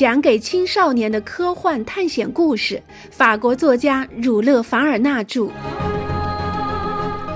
[0.00, 5.42] 讲给青少年的科幻探险故事，法国作家儒勒·凡尔纳著，《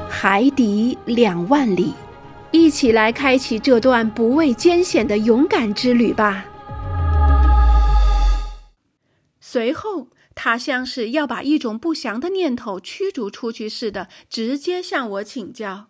[0.08, 1.88] 海底两万里》，
[2.52, 6.46] 一起来开启这段不畏艰险的勇敢之旅吧。
[9.38, 15.88] 随后，他像是要把一种不祥的念头驱逐出去似的，直接向我请教：“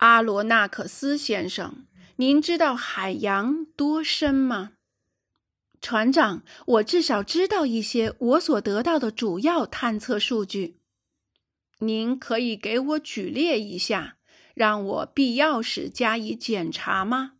[0.00, 1.84] 阿罗纳克斯先生，
[2.16, 4.70] 您知道海洋多深吗？”
[5.84, 10.78] 船长，我至少知道一些我所得到的主要探测数据。
[11.80, 14.16] 您可以给我举列一下，
[14.54, 17.32] 让我必要时加以检查吗？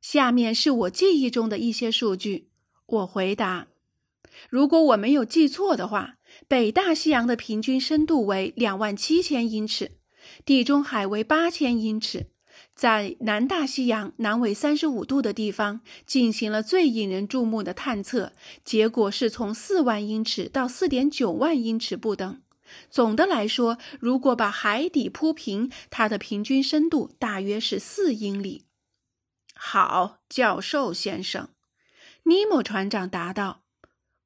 [0.00, 2.48] 下面是我记忆中的一些数据。
[2.86, 3.66] 我回答：
[4.48, 6.14] 如果我没有记错的话，
[6.48, 9.98] 北大西洋的平均深度为两万七千英尺，
[10.46, 12.30] 地中海为八千英尺。
[12.74, 18.32] 在南大西洋南纬三十五度的地方进行了最引人注目的探测，
[18.64, 22.40] 结果是从四万英尺到四点九万英尺不等。
[22.90, 28.66] 总的来说，如果把海底铺平，它的平均深度大约是四英里。
[29.54, 31.48] 好，教授先生，
[32.24, 33.62] 尼莫船长答道：“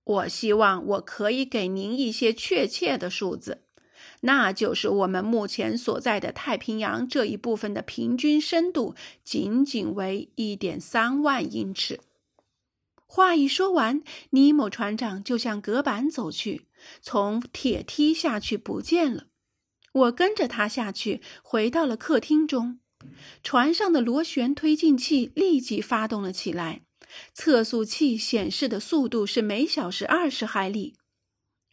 [0.04, 3.62] 我希望我可以给您一些确切的数字。”
[4.20, 12.00] 那就是我们目前所在的太平洋这一部分的平均深度仅仅为一点三万英尺。
[13.06, 16.66] 话一说完，尼莫船长就向隔板走去，
[17.02, 19.26] 从铁梯下去不见了。
[19.92, 22.78] 我跟着他下去，回到了客厅中。
[23.42, 26.82] 船上的螺旋推进器立即发动了起来，
[27.34, 30.94] 测速器显示的速度是每小时二十海里。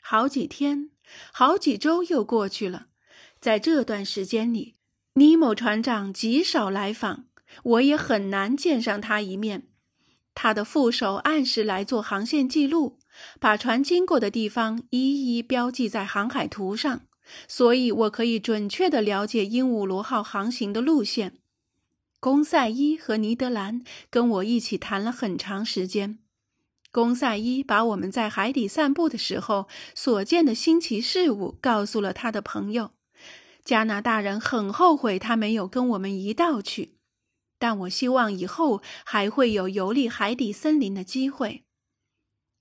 [0.02, 0.90] 好几天。
[1.32, 2.88] 好几周又过去了，
[3.40, 4.76] 在这段时间里，
[5.14, 7.26] 尼某船长极少来访，
[7.64, 9.68] 我也很难见上他一面。
[10.36, 13.00] 他的副手按时来做航线记录，
[13.40, 17.02] 把船经过的地方一一标记在航海图上，
[17.48, 21.39] 所以我可以准确地了解鹦鹉螺号航行的路线。
[22.22, 26.20] 公赛伊和尼德兰跟我一起谈了很长时间。
[26.92, 32.92] 公赛伊把我们在海底散步的时候所见的新奇事物告诉了他的朋友。
[33.64, 36.95] 加拿大人很后悔他没有跟我们一道去，
[37.60, 41.64] 但我希望以后还会有游历海底森林的机会。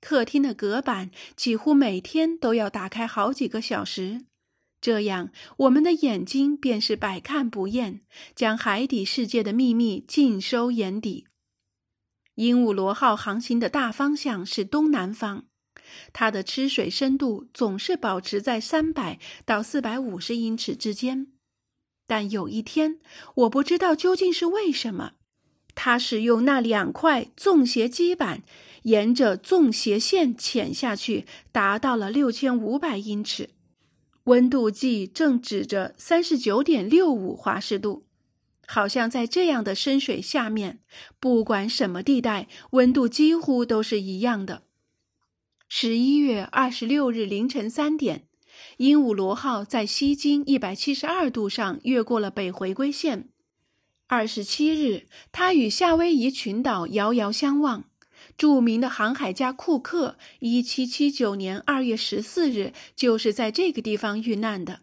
[0.01, 4.27] 客厅的隔板几乎每天都要打开好几个小时，
[4.81, 8.03] 这样我们的眼睛便是百看不厌，
[8.35, 11.27] 将海底世界的秘密尽收眼底。
[12.39, 15.47] 鹦鹉螺号航行的大方向是东南方，
[16.13, 21.33] 它的吃水深度总是保持在三百到四百五十英尺之间。
[22.07, 23.01] 但有一天，
[23.35, 25.15] 我不知道究竟是为什么，
[25.75, 28.45] 它使用那两块纵斜基板，
[28.85, 33.51] 沿着纵斜线潜下去，达到了六千五百英尺，
[34.25, 38.05] 温度计正指着三十九点六五华氏度。
[38.71, 40.81] 好像在这样的深水下面，
[41.19, 44.65] 不管什么地带，温度几乎都是一样的。
[45.69, 48.27] 十一月二十六日凌晨三点，
[48.77, 53.31] 鹦鹉螺号在西经一百七十二度上越过了北回归线。
[54.07, 57.85] 二十七日，它与夏威夷群岛遥遥相望。
[58.37, 64.81] 著名的航海家库克，一七七九年二月十四日就是在这个地方遇难的。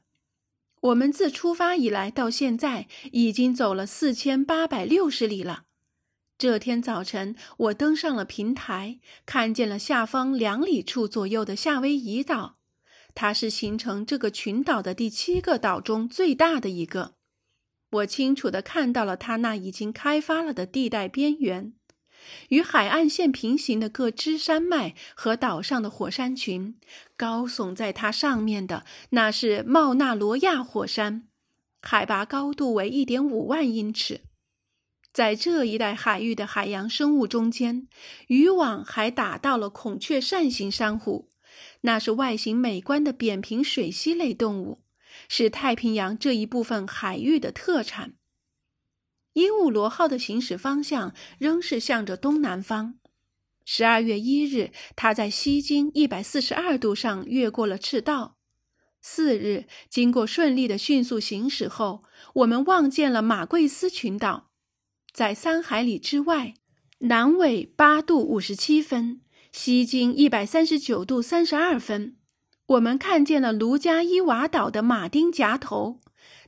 [0.86, 5.64] 我们自出发以来到现在已经走了四千八百六十里了。
[6.38, 12.58] 这天早晨，我登上了平台，看见了下方两里处左右的夏威夷岛，
[13.16, 17.16] 它是形成这个群岛的第七个岛中最大的一个。
[17.92, 21.74] 我清楚地看到了它那已经开发了的地带边缘。
[22.50, 26.76] 与海岸线平行的各支山脉和岛上的火山群，
[27.18, 31.28] 高耸在它上面的那是茂纳罗亚火山，
[31.82, 34.22] 海拔高度为一点五万英尺。
[35.14, 37.88] 在这一带海域的海洋生物中间，
[38.28, 41.30] 渔网还打到了孔雀扇形珊瑚，
[41.82, 44.82] 那是外形美观的扁平水栖类动物，
[45.30, 48.16] 是太平洋这一部分海域的特产。
[49.36, 52.96] 鹦鹉螺号的行驶方向仍是向着东南方。
[53.66, 58.38] 十二月一日，它在西经一百四十二度上越过了赤道。
[59.02, 62.04] 四日，经过顺利的迅速行驶后，
[62.36, 64.52] 我们望见了马贵斯群岛，
[65.12, 66.54] 在三海里之外，
[67.00, 69.22] 南纬八度五十七分，
[69.52, 72.16] 西经一百三十九度三十二分。
[72.68, 76.00] 我们看见了卢加伊瓦岛的马丁夹头。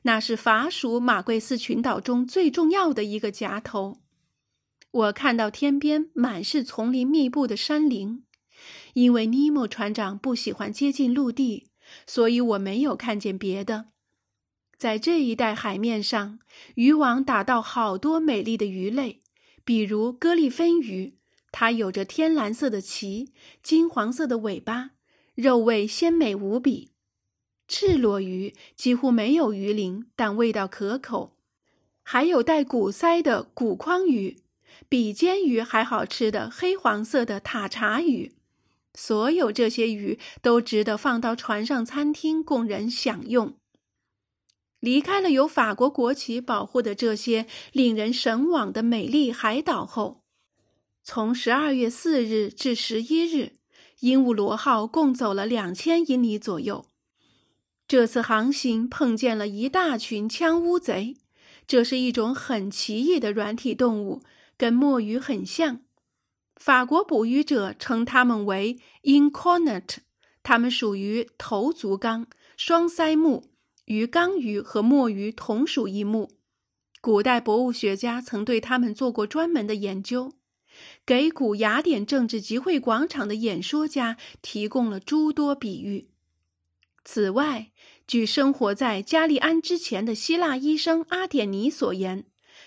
[0.08, 4.00] 那是法属马贵斯群岛中最重要的一个夹头。
[4.90, 8.24] 我看到天边满是丛林密布的山林，
[8.94, 11.68] 因为尼莫船长不喜欢接近陆地，
[12.08, 13.88] 所以我没有看见别的。
[14.78, 16.40] 在这一带海面上，
[16.76, 19.20] 渔网打到好多美丽的鱼类，
[19.66, 21.18] 比如戈利芬鱼，
[21.52, 24.92] 它有着天蓝色的鳍、金黄色的尾巴，
[25.36, 26.94] 肉味鲜美无比；
[27.68, 31.34] 赤裸鱼几乎没有鱼鳞，但味道可口；
[32.04, 34.38] 还有带骨鳃的骨框鱼。
[34.90, 38.34] 比煎鱼还好吃的黑黄色的塔查鱼，
[38.94, 43.56] 所有这些鱼都值得放到船上餐厅供人享用。
[44.80, 50.22] 离开了由法国国旗保护的这些令人神往的美丽海岛后，
[51.04, 53.54] 从十二月四日至十一日，
[54.02, 56.86] 鹦鹉螺号共走了两千英里左右。
[57.88, 61.16] 这次航行碰见了一大群枪乌贼，
[61.66, 64.24] 这是一种很奇异的软体动物。
[64.58, 65.82] 跟墨鱼很像，
[66.56, 69.98] 法国捕鱼者称它们为 incornet，
[70.42, 73.52] 它们属于头足纲双鳃目，
[73.86, 76.32] 与缸鱼和墨鱼同属一目。
[77.00, 80.34] 古代博物学家曾对它们做过专门的研究，
[81.06, 86.10] 给古雅典政治集会广场的演说家提供了诸多比喻。
[87.10, 87.72] 此外，
[88.06, 92.26] 据生活在加利安之前的希腊医生阿典尼所言。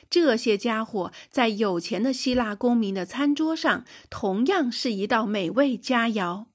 [0.09, 6.47] 这些家伙在有钱的希腊公民的餐桌上，同样是一道美味佳肴。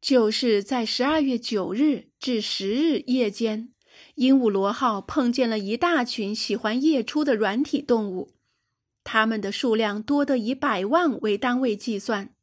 [0.00, 3.68] 就是在十二月九日至十日夜间，
[4.16, 8.32] 鹦鹉螺号碰见了一大群喜欢夜出的软体动物，
[9.04, 12.34] 它们的数量多得以百万为单位计算。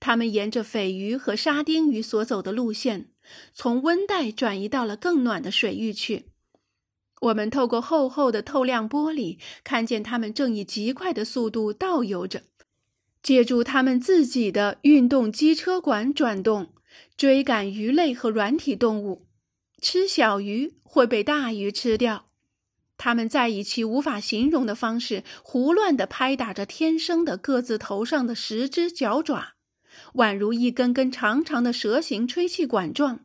[0.00, 3.11] 它们沿着鲱鱼和沙丁鱼所走的路线，
[3.54, 6.26] 从温带转移到了更暖的水域去。
[7.20, 12.42] 我们透过厚厚的透亮玻璃，看见它们正以极快的速度倒游着，
[13.22, 16.74] 借助它们自己的运动机车管转动，
[17.16, 19.26] 追赶鱼类和软体动物。
[19.80, 22.26] 吃小鱼会被大鱼吃掉。
[22.98, 29.51] 它们在以其无法形容的方式胡乱地拍打着天生的各自头上的十只脚爪，
[30.14, 33.20] 宛如一根根长长的蛇形吹气管状。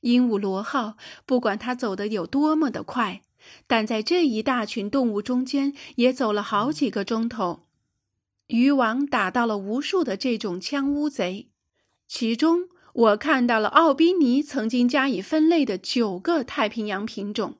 [0.00, 3.22] 鹦鹉螺号不管它走得有多么的快，
[3.66, 7.66] 但在这一大群动物中间也走了好几个钟头。
[8.48, 11.48] 渔网打到了无数的这种枪乌贼，
[12.06, 17.56] 其中我看到了奥宾尼曾经加以分类的九个太平洋品种。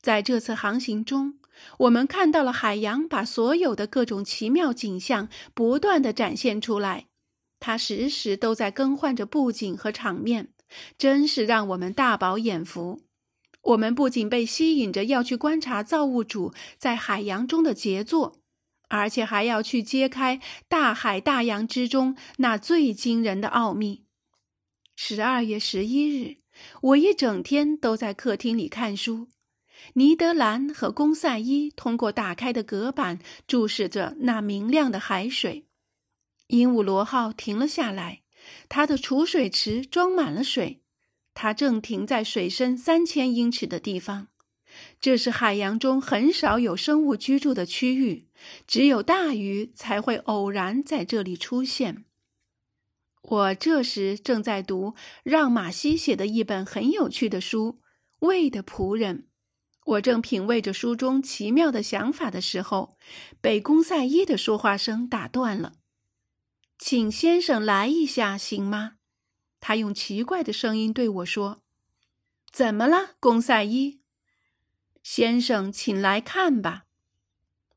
[0.00, 1.38] 在这次航行中，
[1.78, 7.06] 我们看到了海洋把所有的各种奇妙景象不断的展现出来，
[7.60, 10.50] 它时时都在更换着布景和场面。
[10.98, 13.00] 真是让我们大饱眼福。
[13.62, 18.40] 我们不仅被吸引着要去观察造物主在海洋中的杰作，
[18.88, 24.04] 而且还要去揭开大海大洋之中那最惊人的奥秘。
[24.94, 26.36] 十二月十一日，
[26.82, 29.28] 我一整天都在客厅里看书。
[29.94, 35.67] 尼德兰和公赛伊通过打开的隔板注视着那明亮的海水。
[36.48, 38.22] 鹦鹉螺号停了下来。
[38.68, 40.82] 它的储水池装满了水，
[41.34, 44.28] 它正停在水深三千英尺的地方。
[45.00, 48.28] 这是海洋中很少有生物居住的区域，
[48.66, 52.04] 只有大鱼才会偶然在这里出现。
[53.22, 54.94] 我这时正在读
[55.24, 57.80] 让·马西写的一本很有趣的书
[58.26, 59.18] 《胃的仆人》，
[59.84, 62.96] 我正品味着书中奇妙的想法的时候，
[63.40, 65.77] 被公赛伊的说话声打断了。
[66.78, 68.92] 请先生来一下，行吗？
[69.60, 71.62] 他用奇怪的声音对我说
[72.52, 74.00] ：“怎么了，公赛伊
[75.02, 75.72] 先生？
[75.72, 76.84] 请来看吧。”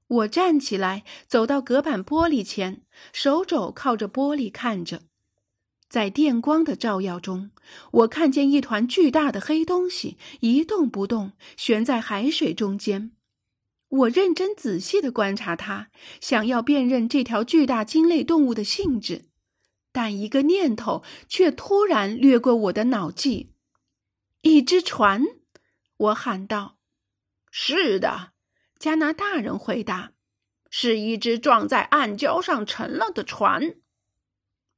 [0.08, 5.04] 我站起来，走到隔板玻璃前，手肘靠着玻璃看着。
[5.90, 7.52] 在电光的照耀中，
[7.92, 13.12] 我看见一团巨大的黑东西一动不动，悬在海水中间。
[13.92, 15.90] 我认真仔细的观察它，
[16.22, 19.26] 想要辨认这条巨大鲸类动物的性质，
[19.92, 23.52] 但一个念头却突然掠过我的脑际：
[24.42, 25.26] 一只船！
[25.98, 26.78] 我喊道
[27.52, 28.32] ：“是的。”
[28.80, 30.14] 加拿大人回答
[30.72, 33.76] ：“是一只撞在暗礁上沉了的船。”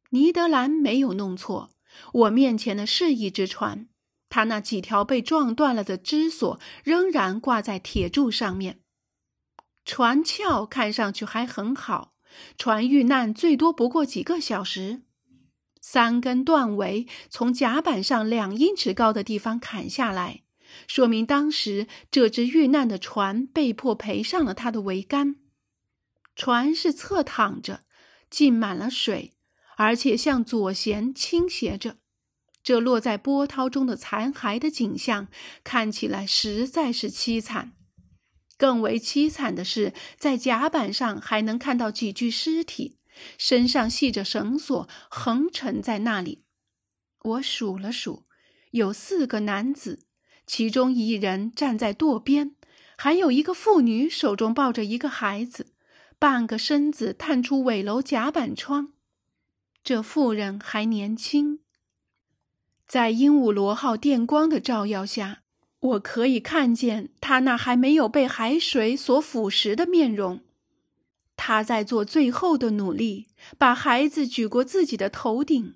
[0.09, 1.69] 尼德兰没有弄错，
[2.13, 3.87] 我面前的是一只船，
[4.27, 8.79] 它那几条被撞断了的支索仍然挂在铁柱上面。
[9.85, 12.13] 船壳看上去还很好，
[12.57, 15.01] 船遇难最多不过几个小时。
[15.81, 20.43] 三根断尾从甲板上两英尺高的地方砍下来，
[20.87, 25.35] 说明当时这只遇难的船被迫赔上了它的桅杆。
[26.35, 27.81] 船是侧躺着，
[28.29, 29.33] 浸满了水，
[29.75, 31.97] 而且向左舷倾斜着。
[32.63, 35.27] 这落在波涛中的残骸的景象，
[35.65, 37.73] 看起来实在是凄惨。
[38.63, 42.97] 更为凄惨的是，在甲板上还能看到几具尸体，
[43.37, 46.45] 身上系着绳索，横沉在那里。
[47.23, 48.23] 我数了数，
[48.71, 50.05] 有四个男子，
[50.47, 52.55] 其中一人站在舵边，
[52.95, 55.73] 还有一个妇女手中抱着一个孩子，
[56.17, 58.93] 半个身子探出尾楼甲板窗。
[59.83, 61.59] 这妇人还年轻。
[62.87, 65.42] 在鹦鹉螺号电光的照耀下，
[65.83, 70.39] 我可以看见他那还没有被海水所腐蚀的面容。
[71.35, 75.75] 他在做最后的努力，把孩子举过自己的头顶。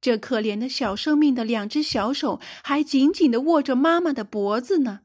[0.00, 5.00] 这可怜的小生命的两只小手还紧紧地握着妈妈的脖子呢。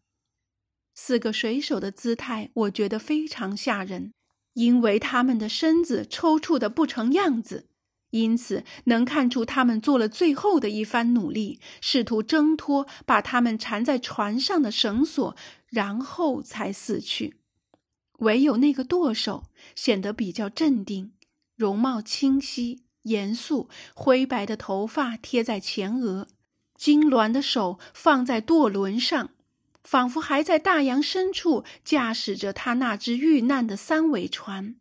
[0.93, 4.11] 四个水手的姿态，我觉得非常吓人，
[4.53, 7.67] 因为他们的身子抽搐的不成样子。
[8.11, 15.35] 因此，能看出他们做了最后的一番努力，试图挣脱把他们缠在船上的绳索，
[15.69, 17.35] 然后才死去。
[18.19, 19.43] 唯有那个舵手
[19.75, 21.11] 显得比较镇定，
[21.55, 26.27] 容貌清晰、严肃，灰白的头发贴在前额，
[26.79, 29.29] 痉挛的手放在舵轮上，
[29.83, 34.77] 仿佛还在大洋深处驾驶着他那只遇难的三桅船。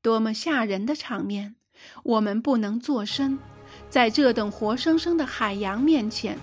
[0.00, 1.55] 多么吓人的场面！
[2.02, 3.38] 我们不能作声，
[3.88, 6.38] 在这等活生生的海洋面前，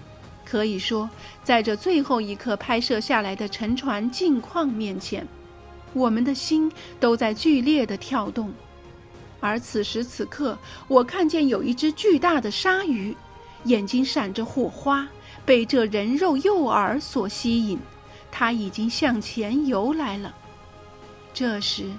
[0.45, 1.09] 可以说，
[1.43, 5.27] 在这最后一刻拍摄下来的沉船境况面前，
[5.93, 8.53] 我们的心都在剧烈的跳动。
[9.39, 13.15] 而此时此刻，我看见有一只巨大的鲨鱼，
[13.65, 15.07] 眼睛闪着火花，
[15.45, 17.77] 被这人肉诱饵所吸引，
[18.31, 20.33] 它已经向前游来了。
[21.33, 21.91] 这时，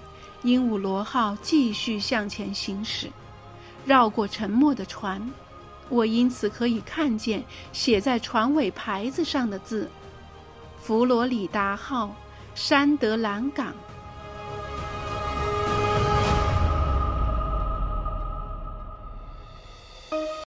[0.43, 3.11] 鹦鹉螺号继续向前行驶。
[3.85, 5.31] 绕过沉没的船，
[5.88, 9.91] 我因此可以看见写在船尾牌子上的字
[10.81, 12.14] ：“佛罗里达号，
[12.55, 13.75] 山德兰港。”